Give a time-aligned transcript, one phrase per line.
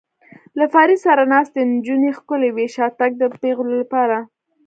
[0.57, 4.17] له فرید سره ناستې نجونې ښکلې وې، شاتګ د پېغلو لپاره.